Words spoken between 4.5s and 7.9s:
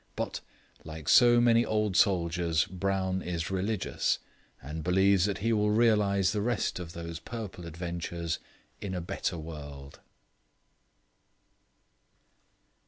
and believes that he will realize the rest of those purple